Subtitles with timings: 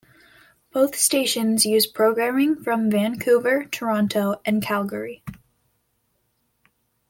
[0.71, 5.23] Both stations use programming from Vancouver, Toronto, and Calgary.